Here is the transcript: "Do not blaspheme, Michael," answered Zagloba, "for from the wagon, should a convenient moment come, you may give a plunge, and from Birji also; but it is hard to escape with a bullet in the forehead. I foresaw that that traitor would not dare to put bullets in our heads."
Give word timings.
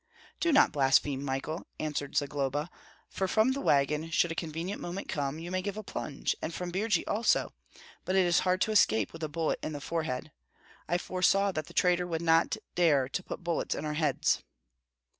"Do 0.39 0.51
not 0.51 0.71
blaspheme, 0.71 1.23
Michael," 1.23 1.67
answered 1.79 2.15
Zagloba, 2.17 2.71
"for 3.07 3.27
from 3.27 3.51
the 3.51 3.61
wagon, 3.61 4.09
should 4.09 4.31
a 4.31 4.33
convenient 4.33 4.81
moment 4.81 5.07
come, 5.07 5.37
you 5.37 5.51
may 5.51 5.61
give 5.61 5.77
a 5.77 5.83
plunge, 5.83 6.35
and 6.41 6.51
from 6.51 6.71
Birji 6.71 7.03
also; 7.05 7.53
but 8.03 8.15
it 8.15 8.25
is 8.25 8.39
hard 8.39 8.61
to 8.61 8.71
escape 8.71 9.13
with 9.13 9.21
a 9.21 9.29
bullet 9.29 9.59
in 9.61 9.73
the 9.73 9.79
forehead. 9.79 10.31
I 10.87 10.97
foresaw 10.97 11.51
that 11.51 11.67
that 11.67 11.75
traitor 11.75 12.07
would 12.07 12.23
not 12.23 12.57
dare 12.73 13.07
to 13.09 13.21
put 13.21 13.43
bullets 13.43 13.75
in 13.75 13.85
our 13.85 13.93
heads." 13.93 14.41